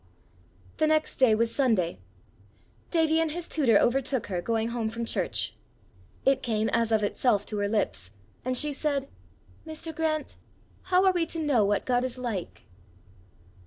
The 0.77 0.87
next 0.87 1.17
day 1.17 1.35
was 1.35 1.53
Sunday. 1.53 1.99
Davie 2.89 3.19
and 3.19 3.29
his 3.33 3.47
tutor 3.47 3.77
overtook 3.77 4.25
her 4.33 4.41
going 4.41 4.69
home 4.69 4.89
from 4.89 5.05
church. 5.05 5.53
It 6.25 6.41
came 6.41 6.69
as 6.69 6.91
of 6.91 7.03
itself 7.03 7.45
to 7.45 7.57
her 7.57 7.67
lips, 7.67 8.09
and 8.43 8.57
she 8.57 8.73
said, 8.73 9.07
"Mr. 9.63 9.95
Grant, 9.95 10.37
how 10.85 11.05
are 11.05 11.13
we 11.13 11.27
to 11.27 11.37
know 11.39 11.63
what 11.63 11.85
God 11.85 12.03
is 12.03 12.17
like?" 12.17 12.63